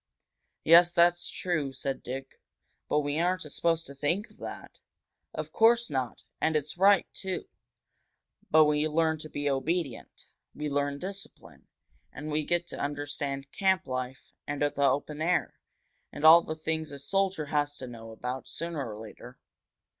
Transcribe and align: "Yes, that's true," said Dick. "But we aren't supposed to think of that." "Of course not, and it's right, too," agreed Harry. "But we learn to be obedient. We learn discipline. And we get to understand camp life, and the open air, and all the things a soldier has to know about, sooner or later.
"Yes, 0.63 0.91
that's 0.91 1.29
true," 1.29 1.71
said 1.73 2.01
Dick. 2.01 2.41
"But 2.89 3.01
we 3.01 3.19
aren't 3.19 3.43
supposed 3.43 3.85
to 3.85 3.93
think 3.93 4.31
of 4.31 4.37
that." 4.37 4.79
"Of 5.31 5.51
course 5.51 5.91
not, 5.91 6.23
and 6.41 6.55
it's 6.55 6.75
right, 6.75 7.05
too," 7.13 7.27
agreed 7.29 7.35
Harry. 7.35 8.47
"But 8.49 8.65
we 8.65 8.87
learn 8.87 9.19
to 9.19 9.29
be 9.29 9.47
obedient. 9.47 10.25
We 10.55 10.69
learn 10.69 10.97
discipline. 10.97 11.67
And 12.11 12.31
we 12.31 12.43
get 12.45 12.65
to 12.69 12.79
understand 12.81 13.51
camp 13.51 13.85
life, 13.87 14.33
and 14.47 14.63
the 14.63 14.73
open 14.81 15.21
air, 15.21 15.53
and 16.11 16.25
all 16.25 16.41
the 16.41 16.55
things 16.55 16.91
a 16.91 16.97
soldier 16.97 17.45
has 17.45 17.77
to 17.77 17.85
know 17.85 18.09
about, 18.09 18.47
sooner 18.49 18.83
or 18.83 18.97
later. 18.97 19.37